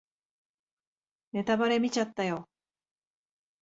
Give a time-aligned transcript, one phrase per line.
[1.33, 2.49] ネタバレ見ちゃったよ